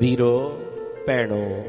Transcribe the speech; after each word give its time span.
ਵੀਰੋ, 0.00 0.60
ਭੈਣੋ, 1.06 1.64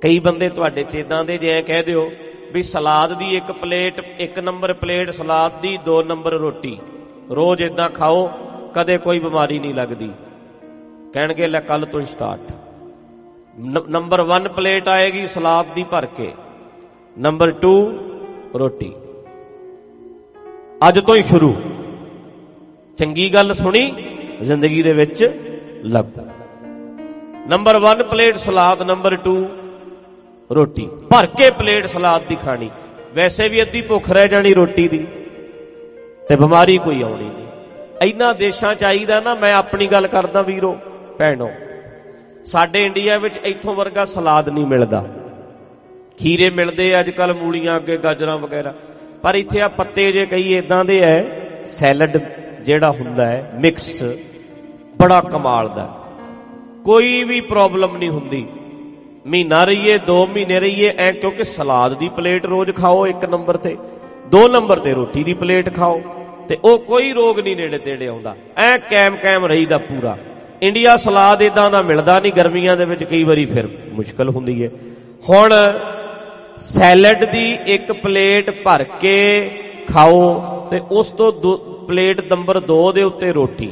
ਕਈ 0.00 0.18
ਬੰਦੇ 0.18 0.48
ਤੁਹਾਡੇ 0.48 0.82
ਚ 0.82 0.94
ਇਦਾਂ 0.94 1.24
ਦੇ 1.24 1.38
ਜੇ 1.38 1.62
ਕਹਿ 1.62 1.82
ਦਿਓ 1.82 2.10
ਵੀ 2.52 2.62
ਸਲਾਦ 2.62 3.18
ਦੀ 3.18 3.36
ਇੱਕ 3.36 3.52
ਪਲੇਟ, 3.52 4.00
ਇੱਕ 4.18 4.38
ਨੰਬਰ 4.38 4.72
ਪਲੇਟ 4.72 5.10
ਸਲਾਦ 5.10 5.60
ਦੀ 5.60 5.78
ਦੋ 5.84 6.02
ਨੰਬਰ 6.02 6.32
ਰੋਟੀ। 6.32 6.78
ਰੋਜ਼ 7.30 7.62
ਇਦਾਂ 7.62 7.90
ਖਾਓ, 7.90 8.30
ਕਦੇ 8.74 8.98
ਕੋਈ 8.98 9.18
ਬਿਮਾਰੀ 9.18 9.58
ਨਹੀਂ 9.58 9.74
ਲੱਗਦੀ। 9.74 10.10
ਕਹਿਣਗੇ, 11.14 11.46
ਲੈ 11.46 11.60
ਕੱਲ 11.60 11.86
ਤੋਂ 11.86 12.00
ਸਟਾਰਟ 12.00 12.52
ਨੰਬਰ 13.88 14.20
1 14.20 14.48
ਪਲੇਟ 14.48 14.88
ਆਏਗੀ 14.88 15.26
ਸਲਾਦ 15.26 15.74
ਦੀ 15.74 15.84
ਭਰ 15.84 16.06
ਕੇ। 16.06 16.32
ਨੰਬਰ 17.18 17.50
2 17.50 17.92
ਰੋਟੀ। 18.54 18.94
ਅੱਜ 20.88 20.98
ਤੋਂ 20.98 21.16
ਹੀ 21.16 21.22
ਸ਼ੁਰੂ। 21.22 21.54
ਚੰਗੀ 22.98 23.34
ਗੱਲ 23.34 23.54
ਸੁਣੀ, 23.54 23.94
ਜ਼ਿੰਦਗੀ 24.40 24.82
ਦੇ 24.82 24.92
ਵਿੱਚ 24.92 25.30
ਲੱਗੂ 25.84 26.29
ਨੰਬਰ 27.50 27.76
1 27.82 28.02
ਪਲੇਟ 28.10 28.36
ਸਲਾਦ 28.36 28.82
ਨੰਬਰ 28.82 29.14
2 29.22 29.30
ਰੋਟੀ 30.50 30.86
ਭਰ 31.10 31.26
ਕੇ 31.26 31.50
ਪਲੇਟ 31.50 31.86
ਸਲਾਦ 31.86 32.26
ਦੀ 32.28 32.36
ਖਾਣੀ 32.36 32.70
ਵੈਸੇ 33.14 33.48
ਵੀ 33.48 33.62
ਅੱਧੀ 33.62 33.80
ਭੁੱਖ 33.82 34.10
ਰਹਿ 34.10 34.28
ਜਾਣੀ 34.28 34.52
ਰੋਟੀ 34.54 34.86
ਦੀ 34.88 34.98
ਤੇ 36.28 36.36
ਬਿਮਾਰੀ 36.36 36.76
ਕੋਈ 36.78 37.02
ਆਉਣੀ 37.02 37.24
ਨਹੀਂ 37.24 38.08
ਇੰਨਾ 38.08 38.32
ਦੇਸ਼ਾਂ 38.32 38.74
ਚ 38.74 38.84
ਆਈਦਾ 38.84 39.20
ਨਾ 39.20 39.34
ਮੈਂ 39.34 39.52
ਆਪਣੀ 39.54 39.86
ਗੱਲ 39.86 40.06
ਕਰਦਾ 40.06 40.42
ਵੀਰੋ 40.42 40.72
ਭੈਣੋ 41.18 41.48
ਸਾਡੇ 42.44 42.82
ਇੰਡੀਆ 42.82 43.18
ਵਿੱਚ 43.18 43.38
ਇੱਥੋਂ 43.44 43.74
ਵਰਗਾ 43.74 44.04
ਸਲਾਦ 44.04 44.48
ਨਹੀਂ 44.48 44.66
ਮਿਲਦਾ 44.66 45.04
ਖੀਰੇ 46.18 46.50
ਮਿਲਦੇ 46.50 46.88
ਅੱਜ 47.00 47.10
ਕੱਲ 47.10 47.32
ਮੂਲੀਆਂ 47.34 47.76
ਅੱਗੇ 47.76 47.96
ਗਾਜਰਾਂ 47.96 48.36
ਵਗੈਰਾ 48.38 48.74
ਪਰ 49.22 49.34
ਇੱਥੇ 49.34 49.60
ਆ 49.60 49.68
ਪੱਤੇ 49.68 50.10
ਜੇ 50.12 50.26
ਕਈ 50.26 50.54
ਇਦਾਂ 50.54 50.84
ਦੇ 50.84 51.00
ਐ 51.04 51.16
ਸੈਲਡ 51.68 52.18
ਜਿਹੜਾ 52.64 52.90
ਹੁੰਦਾ 52.90 53.26
ਹੈ 53.26 53.50
ਮਿਕਸ 53.54 54.02
ਬੜਾ 55.00 55.20
ਕਮਾਲ 55.30 55.68
ਦਾ 55.68 55.88
ਕੋਈ 56.84 57.22
ਵੀ 57.24 57.40
ਪ੍ਰੋਬਲਮ 57.40 57.96
ਨਹੀਂ 57.96 58.10
ਹੁੰਦੀ। 58.10 58.46
ਮਹੀਨਾ 59.26 59.64
ਰਹੀਏ 59.64 59.96
2 60.06 60.16
ਮਹੀਨੇ 60.26 60.60
ਰਹੀਏ, 60.60 60.92
ਐ 60.98 61.10
ਕਿਉਂਕਿ 61.12 61.44
ਸਲਾਦ 61.44 61.98
ਦੀ 61.98 62.08
ਪਲੇਟ 62.08 62.46
ਰੋਜ਼ 62.46 62.70
ਖਾਓ 62.70 63.06
ਇੱਕ 63.06 63.24
ਨੰਬਰ 63.24 63.56
ਤੇ, 63.56 63.76
ਦੋ 64.30 64.46
ਨੰਬਰ 64.48 64.78
ਤੇ 64.78 64.92
ਰੋਟੀ 64.92 65.24
ਦੀ 65.24 65.34
ਪਲੇਟ 65.34 65.74
ਖਾਓ, 65.76 66.00
ਤੇ 66.48 66.56
ਉਹ 66.64 66.78
ਕੋਈ 66.78 67.12
ਰੋਗ 67.12 67.40
ਨਹੀਂ 67.40 67.56
ਨੇੜੇ 67.56 67.78
ਤੇੜੇ 67.78 68.06
ਆਉਂਦਾ। 68.06 68.34
ਐ 68.58 68.76
ਕੈਮ 68.90 69.16
ਕੈਮ 69.16 69.44
ਰਹੀਦਾ 69.46 69.78
ਪੂਰਾ। 69.78 70.16
ਇੰਡੀਆ 70.62 70.94
ਸਲਾਦ 70.96 71.42
ਇਦਾਂ 71.42 71.70
ਦਾ 71.70 71.82
ਮਿਲਦਾ 71.82 72.18
ਨਹੀਂ, 72.20 72.32
ਗਰਮੀਆਂ 72.32 72.76
ਦੇ 72.76 72.84
ਵਿੱਚ 72.84 73.04
ਕਈ 73.04 73.22
ਵਾਰੀ 73.24 73.44
ਫਿਰ 73.46 73.68
ਮੁਸ਼ਕਲ 73.92 74.28
ਹੁੰਦੀ 74.28 74.62
ਹੈ 74.64 74.70
ਹੁਣ 75.28 75.52
ਸੈਲਡ 76.56 77.24
ਦੀ 77.24 77.46
ਇੱਕ 77.66 77.92
ਪਲੇਟ 77.92 78.50
ਭਰ 78.64 78.84
ਕੇ 79.00 79.16
ਖਾਓ, 79.88 80.66
ਤੇ 80.70 80.80
ਉਸ 80.90 81.10
ਤੋਂ 81.10 81.32
ਪਲੇਟ 81.88 82.20
ਨੰਬਰ 82.32 82.60
2 82.66 82.82
ਦੇ 82.92 83.02
ਉੱਤੇ 83.02 83.32
ਰੋਟੀ। 83.32 83.70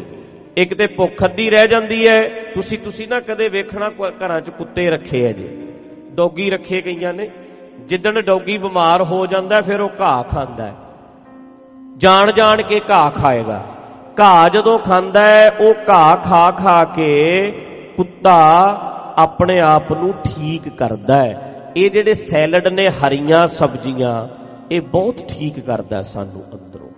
ਇੱਕ 0.58 0.74
ਤੇ 0.74 0.86
ਭੁੱਖ 0.86 1.24
ਅੱਧੀ 1.24 1.50
ਰਹਿ 1.50 1.68
ਜਾਂਦੀ 1.68 2.08
ਹੈ। 2.08 2.28
ਤੁਸੀਂ 2.54 2.78
ਤੁਸੀਂ 2.78 3.08
ਨਾ 3.08 3.20
ਕਦੇ 3.20 3.48
ਵੇਖਣਾ 3.48 3.90
ਘਰਾਂ 4.10 4.40
'ਚ 4.40 4.50
ਕੁੱਤੇ 4.50 4.90
ਰੱਖੇ 4.90 5.28
ਆ 5.28 5.32
ਜੀ। 5.32 5.68
ਡੌਗੀ 6.10 6.50
ਰੱਖੇ 6.50 6.80
ਕਈਆਂ 6.80 7.14
ਨੇ। 7.14 7.30
ਜਿੱਦਣ 7.80 8.22
ਡੌਗੀ 8.22 8.58
ਬਿਮਾਰ 8.58 9.02
ਹੋ 9.02 9.26
ਜਾਂਦਾ 9.26 9.60
ਫਿਰ 9.60 9.80
ਉਹ 9.80 9.90
ਘਾਹ 10.00 10.22
ਖਾਂਦਾ 10.22 10.66
ਹੈ। 10.66 10.74
ਜਾਣ 11.96 12.32
ਜਾਣ 12.32 12.62
ਕੇ 12.62 12.80
ਘਾਹ 12.90 13.10
ਖਾਏਗਾ। 13.10 13.66
ਘਾਹ 14.20 14.48
ਜਦੋਂ 14.48 14.78
ਖਾਂਦਾ 14.78 15.26
ਹੈ, 15.26 15.50
ਉਹ 15.50 15.74
ਘਾਹ 15.90 16.16
ਖਾ 16.16 16.50
ਖਾ 16.50 16.84
ਕੇ 16.84 17.50
ਕੁੱਤਾ 17.96 18.36
ਆਪਣੇ 19.16 19.60
ਆਪ 19.60 19.92
ਨੂੰ 19.92 20.12
ਠੀਕ 20.12 20.68
ਕਰਦਾ 20.68 21.16
ਹੈ। 21.16 21.62
ਇਹ 21.76 21.90
ਜਿਹੜੇ 21.90 22.14
ਸੈਲਡ 22.14 22.68
ਨੇ, 22.68 22.88
ਹਰੀਆਂ 22.88 23.46
ਸਬਜ਼ੀਆਂ, 23.46 24.28
ਇਹ 24.72 24.80
ਬਹੁਤ 24.80 25.16
ਠੀਕ 25.28 25.60
ਕਰਦਾ 25.60 26.02
ਸਾਨੂੰ 26.02 26.44
ਅੰਦਰੋਂ। 26.54 26.88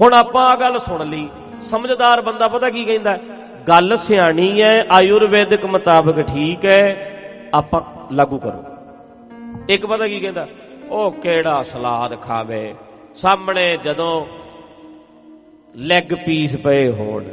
ਹੁਣ 0.00 0.14
ਆਪਾਂ 0.14 0.46
ਆ 0.46 0.56
ਗੱਲ 0.56 0.78
ਸੁਣ 0.78 1.06
ਲਈ। 1.06 1.28
ਸਮਝਦਾਰ 1.60 2.20
ਬੰਦਾ 2.22 2.48
ਪਤਾ 2.48 2.70
ਕੀ 2.70 2.84
ਕਹਿੰਦਾ 2.84 3.16
ਗੱਲ 3.68 3.96
ਸਿਆਣੀ 3.96 4.62
ਹੈ, 4.62 4.86
ਆਯੁਰਵੈਦਿਕ 4.90 5.64
ਮੁਤਾਬਕ 5.64 6.20
ਠੀਕ 6.22 6.64
ਹੈ, 6.64 7.50
ਆਪਾਂ 7.54 7.80
ਲਾਗੂ 8.14 8.38
ਕਰੋ। 8.38 8.64
ਇੱਕ 9.68 9.86
ਪਤਾ 9.86 10.06
ਕੀ 10.06 10.20
ਕਹਿੰਦਾ? 10.20 10.46
ਉਹ 10.90 11.10
ਕਿਹੜਾ 11.12 11.62
ਸਲਾਦ 11.62 12.20
ਖਾਵੇ? 12.22 12.74
ਸਾਹਮਣੇ 13.14 13.76
ਜਦੋਂ 13.76 14.26
ਲੈਗ 15.76 16.14
ਪੀਸ 16.26 16.56
ਪਏ 16.56 16.88
ਹੋਣ, 16.92 17.24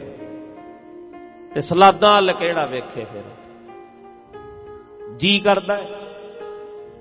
ਤੇ 1.54 1.62
ਸਲਾਦਾਂ 1.62 2.22
ਲਕੇੜਾ 2.22 2.66
ਵੇਖੇ 2.66 3.06
ਫਿਰ? 3.06 3.24
ਜੀ 5.18 5.40
ਕਰਦਾ 5.40 5.78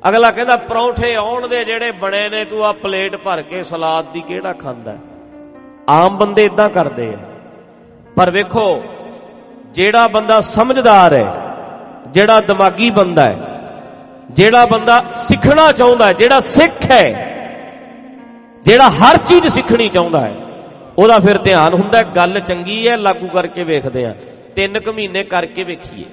ਅਗਲਾ 0.09 0.31
ਕਹਿੰਦਾ, 0.31 0.57
ਪਰੌਂਠੇ 0.57 1.15
ਆਉਣ 1.15 1.49
ਦੇ 1.49 1.65
ਜਿਹੜੇ 1.65 1.91
ਬਣੇ 1.93 2.29
ਨੇ, 2.29 2.45
ਤੂੰ 2.45 2.65
ਆ 2.65 2.73
ਪਲੇਟ 2.73 3.17
ਭਰ 3.17 3.43
ਕੇ 3.43 3.63
ਸਲਾਦ 3.63 4.13
ਦੀ 4.13 4.21
ਕਿਹੜਾ 4.21 4.53
ਖਾਂਦਾ 4.53 4.97
ਆਮ 5.89 6.17
ਬੰਦੇ 6.19 6.45
ਇਦਾਂ 6.45 6.69
ਕਰਦੇ 6.69 7.09
ਆ। 7.09 7.19
ਪਰ 8.17 8.31
ਵੇਖੋ, 8.31 8.67
ਜਿਹੜਾ 9.75 10.07
ਬੰਦਾ 10.09 10.41
ਸਮਝਦਾਰ 10.41 11.15
ਹੈ, 11.15 11.27
ਜਿਹੜਾ 12.11 12.39
ਦਿਮਾਗੀ 12.41 12.91
ਬੰਦਾ 12.91 13.23
ਹੈ, 13.23 13.37
ਜਿਹੜਾ 14.31 14.65
ਬੰਦਾ 14.67 15.01
ਸਿੱਖਣਾ 15.15 15.71
ਚਾਹੁੰਦਾ 15.73 16.07
ਹੈ, 16.07 16.13
ਜਿਹੜਾ 16.13 16.39
ਸਿੱਖ 16.41 16.91
ਹੈ, 16.91 17.07
ਜਿਹੜਾ 18.65 18.89
ਹਰ 18.91 19.17
ਚੀਜ਼ 19.19 19.47
ਸਿੱਖਣੀ 19.49 19.89
ਚਾਹੁੰਦਾ 19.89 20.21
ਹੈ, 20.21 20.35
ਉਹਦਾ 20.99 21.19
ਫਿਰ 21.19 21.39
ਧਿਆਨ 21.39 21.75
ਹੁੰਦਾ 21.75 22.03
ਗੱਲ 22.17 22.41
ਚੰਗੀ 22.41 22.87
ਹੈ, 22.89 22.97
ਲਾਗੂ 22.97 23.29
ਕਰਕੇ 23.29 23.65
ਵੇਖਦੇ 23.65 24.05
ਆ। 24.05 24.15
ਤਿੰਨ 24.57 24.81
ਕੁ 24.81 24.93
ਮਹੀਨੇ 24.93 25.23
ਕਰਕੇ 25.25 25.65
ਵੇਖੀਏ, 25.65 26.05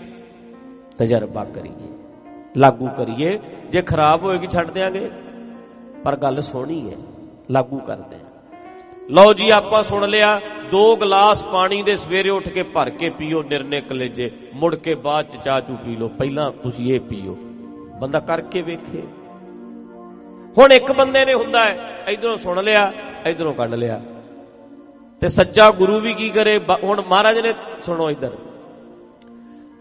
ਤਜਰਬਾ 0.98 1.44
ਕਰੀਏ, 1.46 1.88
ਲਾਗੂ 2.58 2.88
ਕਰੀਏ। 2.98 3.38
ਜੇ 3.72 3.82
ਖਰਾਬ 3.82 4.24
ਹੋਏਗੀ 4.24 4.48
ਛੱਡ 4.48 4.72
ਦੇਾਂਗੇ 4.72 5.10
ਪਰ 6.04 6.16
ਗੱਲ 6.16 6.42
ਸੋਹਣੀ 6.42 6.80
ਹੈ, 6.90 6.98
ਲਾਗੂ 7.52 7.80
ਕਰਦੇ 7.80 8.16
ਆ। 8.16 8.33
ਲਓ 9.10 9.34
ਜੀ, 9.34 9.50
ਆਪਾਂ 9.50 9.84
ਸੁਣ 9.84 10.08
ਲਿਆ, 10.10 10.40
ਦੋ 10.72 10.96
ਗਲਾਸ 10.96 11.46
ਪਾਣੀ 11.46 11.82
ਦੇ 11.84 11.96
ਸਵੇਰੇ 11.96 12.30
ਉੱਠ 12.30 12.50
ਕੇ 12.50 12.64
ਭਰ 12.64 12.90
ਕੇ 12.90 13.10
ਪੀਓ 13.10 13.42
ਨਿਰਨੇ 13.44 13.82
ਕਲੇਜੇ, 13.82 14.32
ਮੁੜ 14.54 14.76
ਕੇ 14.76 14.96
ਬਾਅਦ 14.96 15.26
ਚ 15.26 15.38
ਚਾਹ 15.38 15.60
ਚੂ 15.62 15.76
ਪੀ 15.76 15.96
ਲਓ, 15.96 16.08
ਪਹਿਲਾਂ 16.08 16.52
ਤੁਸੀਂ 16.52 16.94
ਇਹ 16.94 17.00
ਪੀਓ। 17.00 17.36
ਬੰਦਾ 18.02 18.20
ਕਰਕੇ 18.20 18.62
ਵੇਖੇ। 18.62 19.02
ਹੁਣ 20.58 20.72
ਇੱਕ 20.72 20.92
ਬੰਦੇ 20.92 21.26
ਨੇ 21.26 21.34
ਹੁੰਦਾ 21.34 21.64
ਹੈ, 21.64 22.06
ਇਧਰੋਂ 22.10 22.36
ਸੁਣ 22.36 22.64
ਲਿਆ, 22.64 22.92
ਇਧਰੋਂ 23.28 23.54
ਕੱਢ 23.54 23.74
ਲਿਆ। 23.74 24.02
ਤੇ 25.22 25.28
ਸੱਚਾ 25.28 25.70
ਗੁਰੂ 25.72 26.00
ਵੀ 26.00 26.14
ਕੀ 26.14 26.30
ਕਰੇ? 26.30 26.60
ਹੁਣ 26.84 27.02
ਮਹਾਰਾਜ 27.02 27.40
ਨੇ, 27.40 27.54
ਸੁਣੋ 27.82 28.10
ਇਧਰ। 28.10 28.38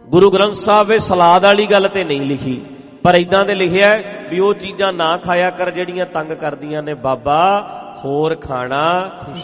ਗੁਰੂ 0.06 0.30
ਗ੍ਰੰਥ 0.30 0.52
ਸਾਹਿਬ 0.52 0.90
ਇਹ 0.90 0.98
ਸਲਾਦ 0.98 1.44
ਵਾਲੀ 1.44 1.66
ਗੱਲ 1.66 1.88
ਤੇ 1.88 2.04
ਨਹੀਂ 2.04 2.22
ਲਿਖੀ, 2.22 2.60
ਪਰ 3.02 3.14
ਇਦਾਂ 3.14 3.44
ਦੇ 3.44 3.54
ਲਿਖਿਆ 3.54 3.94
ਵੀ 4.30 4.38
ਉਹ 4.38 4.54
ਚੀਜ਼ਾਂ 4.54 4.92
ਨਾ 4.92 5.16
ਖਾਇਆ 5.16 5.50
ਕਰ, 5.50 5.70
ਜਿਹੜੀਆਂ 5.70 6.06
ਤੰਗ 6.06 6.32
ਕਰਦੀਆਂ 6.32 6.82
ਨੇ, 6.82 6.94
ਬਾਬਾ 6.94 7.78
ਹੋਰ 7.96 8.34
ਖਾਣਾ, 8.34 8.88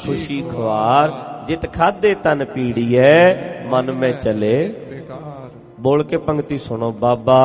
ਖੁਸ਼ੀ 0.06 0.42
ਖਵਾਰ 0.42 1.12
ਜਿਤ 1.47 1.72
ਖਾਦੇ 1.72 2.14
ਤਨ 2.14 2.44
ਪੀੜੀਐ 2.44 3.34
ਮਨ 3.66 3.92
ਮੇ 3.92 4.12
ਚਲੇ। 4.12 4.75
ਬੋਲ 5.81 6.04
ਕੇ 6.04 6.16
ਪੰਕਤੀ 6.16 6.59
ਸੁਣੋ, 6.59 6.91
ਬਾਬਾ। 6.92 7.42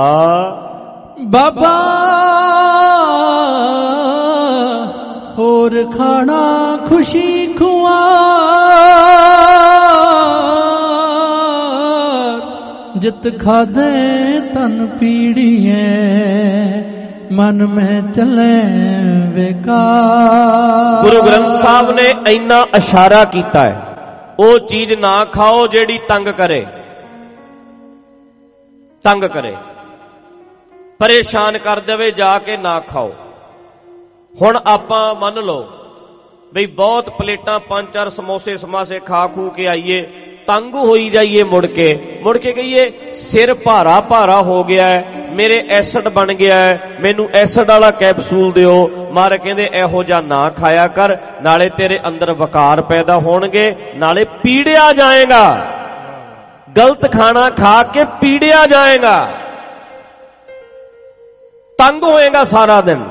ਬਾਬਾ, 1.24 1.74
ਹੋਰ 5.38 5.84
ਖਾਣਾ, 5.98 6.78
ਖੁਸ਼ੀ, 6.88 7.46
ਖੁਆਰ। 7.54 8.24
ਜਿਤ 12.98 13.42
ਖਾਦੇ 13.42 14.40
ਤਨ 14.54 14.88
ਪੀੜੀਏ 15.00 15.84
ਮਨ 17.34 17.66
ਮੈਂ 17.68 18.02
ਚਲੇ 18.12 18.56
ਵਿਕਾਰ 19.34 21.02
ਗੁਰੂ 21.02 21.22
ਗ੍ਰੰਥ 21.22 21.50
ਸਾਹਿਬ 21.52 21.92
ਨੇ 21.92 22.32
ਇੰਨਾ 22.32 22.66
ਇਸ਼ਾਰਾ 22.76 23.24
ਕੀਤਾ 23.24 23.64
ਹੈ, 23.66 23.76
ਉਹ 24.40 24.58
ਚੀਜ਼ 24.60 24.94
ਨਾ 24.94 25.14
ਖਾਓ 25.26 25.66
ਜਿਹੜੀ 25.68 25.98
ਤੰਗ 26.08 26.28
ਕਰੇ। 26.28 26.66
ਤੰਗ 29.04 29.24
ਕਰੇ। 29.24 29.56
ਪਰੇਸ਼ਾਨ 31.00 31.58
ਕਰ 31.58 31.80
ਦੇਵੇ 31.80 32.12
ਜਾ 32.12 32.38
ਕੇ 32.38 32.58
ਨਾ 32.58 32.80
ਖਾਓ। 32.80 33.12
ਹੁਣ 34.36 34.60
ਆਪਾਂ 34.68 35.04
ਮੰਨ 35.16 35.36
ਲਓ, 35.36 35.64
ਬਈ 36.54 36.66
ਬਹੁਤ 36.66 37.10
ਪਲੇਟਾਂ 37.10 37.60
ਪੰਜ 37.60 37.94
ਚਾਰ 37.94 38.10
ਸਮੋਸੇ 38.10 38.56
ਸਮਾਸੇ 38.58 39.00
ਖਾ 39.00 39.26
ਖੂ 39.28 39.50
ਕੇ 39.50 39.68
ਆਈਏ 39.68 40.02
ਤੰਗ 40.48 40.76
ਹੋਈ 40.76 41.10
ਜਾਈਏ 41.10 41.44
ਮੁੜ 41.44 41.66
ਕੇ। 41.66 42.20
ਮੁੜ 42.24 42.38
ਕੇ 42.38 42.52
ਕਹੀਏ, 42.52 42.92
ਸਿਰ 43.10 43.54
ਭਾਰਾ 43.54 44.00
ਭਾਰਾ 44.02 44.42
ਹੋ 44.42 44.64
ਗਿਆ 44.64 44.86
ਹੈ, 44.86 45.06
ਮੇਰੇ 45.32 45.64
ਐਸਿਡ 45.70 46.10
ਬਣ 46.10 46.34
ਗਿਆ 46.34 46.56
ਹੈ, 46.56 46.98
ਮੈਨੂੰ 47.00 47.30
ਐਸਿਡ 47.36 47.72
ਵਾਲਾ 47.72 47.92
ਕੈਪਸੂਲ 47.92 48.52
ਦਿਓ। 48.52 48.90
ਮਾਰ 49.12 49.38
ਕਹਿੰਦੇ, 49.38 49.70
ਇਹੋ 49.74 50.04
ਜਿਹਾ 50.04 50.22
ਨਾ 50.22 50.50
ਖਾਇਆ 50.50 50.88
ਕਰ, 50.88 51.18
ਨਾਲੇ 51.42 51.70
ਤੇਰੇ 51.78 52.00
ਅੰਦਰ 52.08 52.34
ਵਕਾਰ 52.34 52.82
ਪੈਦਾ 52.82 53.16
ਹੋਣਗੇ, 53.16 53.76
ਨਾਲੇ 53.96 54.24
ਪੀੜਿਆ 54.24 54.94
ਜਾਏਗਾ। 54.94 55.66
ਗਲਤ 56.78 57.12
ਖਾਣਾ 57.12 57.50
ਖਾ 57.50 57.82
ਕੇ 57.82 58.04
ਪੀੜਿਆ 58.04 58.66
ਜਾਏਗਾ। 58.66 59.26
ਤੰਗ 61.78 62.04
ਹੋਏਗਾ 62.04 62.44
ਸਾਰਾ 62.44 62.82
ਦਿਨ। 62.82 63.04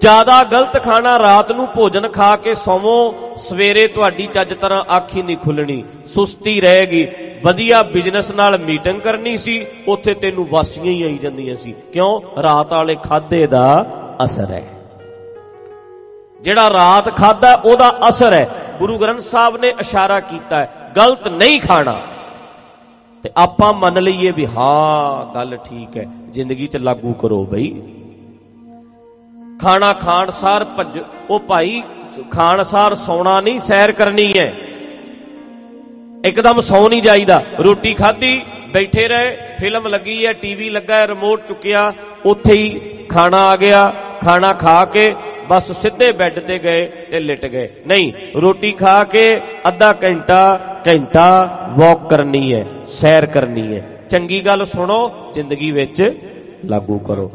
ਜ਼ਿਆਦਾ 0.00 0.44
ਗਲਤ 0.44 0.82
ਖਾਣਾ 0.82 1.18
ਰਾਤ 1.18 1.52
ਨੂੰ 1.52 1.66
ਭੋਜਨ 1.76 2.08
ਖਾ 2.08 2.36
ਕੇ 2.36 2.54
ਸੌਵੋ, 2.54 3.14
ਸਵੇਰੇ 3.36 3.88
ਤੁਹਾਡੀ 3.88 4.26
ਚੱਜ 4.26 4.54
ਤਰ੍ਹਾਂ 4.54 4.96
ਅੱਖ 4.96 5.16
ਹੀ 5.16 5.22
ਨਹੀਂ 5.22 5.36
ਖੁੱਲਣੀ, 5.36 5.84
ਸੁਸਤੀ 6.14 6.60
ਰਹੇਗੀ। 6.60 7.08
ਵਧੀਆ 7.44 7.82
ਬਿਜ਼ਨਸ 7.82 8.30
ਨਾਲ 8.30 8.58
ਮੀਟਿੰਗ 8.58 9.00
ਕਰਨੀ 9.00 9.36
ਸੀ, 9.36 9.66
ਉੱਥੇ 9.88 10.14
ਤੈਨੂੰ 10.14 10.48
ਵਾਸੀਆਂ 10.50 10.86
ਹੀ 10.86 11.02
ਆਈ 11.02 11.18
ਜਾਂਦੀਆਂ 11.18 11.56
ਸੀ। 11.56 11.74
ਕਿਉਂ? 11.92 12.42
ਰਾਤ 12.42 12.72
ਵਾਲੇ 12.72 12.94
ਖਾਦੇ 12.94 13.46
ਦਾ 13.46 13.86
ਅਸਰ 14.24 14.50
ਹੈ। 14.50 14.64
ਜਿਹੜਾ 16.42 16.68
ਰਾਤ 16.68 17.16
ਖਾਦਾ, 17.16 17.54
ਉਹਦਾ 17.54 17.98
ਅਸਰ 18.08 18.32
ਹੈ। 18.32 18.76
ਗੁਰੂ 18.78 18.98
ਗ੍ਰੰਥ 18.98 19.20
ਸਾਹਿਬ 19.20 19.56
ਨੇ 19.56 19.68
ਇਸ਼ਾਰਾ 19.68 20.20
ਕੀਤਾ 20.20 20.56
ਹੈ, 20.56 20.92
ਗਲਤ 20.96 21.28
ਨਹੀਂ 21.28 21.60
ਖਾਣਾ। 21.60 22.00
ਤੇ 23.22 23.30
ਆਪਾਂ 23.36 23.72
ਮੰਨ 23.72 24.02
ਲਈਏ 24.02 24.30
ਵੀ 24.30 24.46
ਹਾਂ, 24.46 25.34
ਗੱਲ 25.34 25.56
ਠੀਕ 25.56 25.96
ਹੈ, 25.96 26.04
ਜ਼ਿੰਦਗੀ 26.30 26.66
'ਚ 26.66 26.76
ਲਾਗੂ 26.76 27.12
ਕਰੋ 27.12 27.44
ਬਈ। 27.44 27.82
ਖਾਣਾ 29.62 29.92
ਖਾਣ 29.92 30.30
ਸਾਰ 30.30 30.64
ਭੱਜ, 30.64 30.98
ਉਹ 31.30 31.40
ਭਾਈ 31.40 31.82
ਖਾਣ 32.30 32.62
ਸਾਰ 32.62 32.94
ਸੌਣਾ 32.94 33.40
ਨਹੀਂ, 33.40 33.58
ਸੈਰ 33.58 33.92
ਕਰਨੀ 33.92 34.32
ਹੈ। 34.38 34.52
ਇੱਕਦਮ 36.24 36.60
ਸੌ 36.60 36.88
ਨਹੀਂ 36.88 37.02
ਜਾਈਦਾ। 37.02 37.42
ਰੋਟੀ 37.60 37.94
ਖਾਧੀ, 37.94 38.40
ਬੈਠੇ 38.72 39.06
ਰਹੇ, 39.08 39.36
ਫਿਲਮ 39.60 39.86
ਲੱਗੀ 39.86 40.26
ਹੈ 40.26 40.32
ਟੀਵੀ 40.32 40.68
ਲੱਗਾ 40.70 40.94
ਹੈ 40.94 41.06
ਰਿਮੋਟ 41.06 41.46
ਚੁੱਕਿਆ, 41.46 41.84
ਉੱਥੇ 42.26 42.52
ਹੀ 42.52 42.80
ਖਾਣਾ 43.08 43.46
ਆ 43.46 43.56
ਗਿਆ, 43.56 43.86
ਖਾਣਾ 44.24 44.52
ਖਾ 44.52 44.84
ਕੇ 44.84 45.14
ਬਸ 45.48 45.72
ਸਿੱਧੇ 45.72 46.12
ਬੈੱਡ 46.12 46.38
ਤੇ 46.38 46.58
ਗਏ 46.58 46.86
ਤੇ 47.10 47.20
ਲਿਟ 47.20 47.46
ਗਏ। 47.46 47.68
ਨਹੀਂ, 47.86 48.12
ਰੋਟੀ 48.36 48.72
ਖਾ 48.72 49.04
ਕੇ 49.04 49.36
ਅੱਧਾ 49.68 49.88
ਘੰਟਾ 50.04 50.58
ਘੰਟਾ 50.88 51.28
ਵਾਕ 51.78 52.08
ਕਰਨੀ 52.10 52.52
ਹੈ, 52.54 52.64
ਸੈਰ 52.86 53.26
ਕਰਨੀ 53.26 53.76
ਹੈ। 53.76 53.88
ਚੰਗੀ 54.10 54.46
ਗੱਲ 54.46 54.64
ਸੁਣੋ, 54.64 55.30
ਜ਼ਿੰਦਗੀ 55.34 55.70
ਵਿੱਚ 55.70 56.02
ਲਾਗੂ 56.64 56.98
ਕਰੋ। 56.98 57.30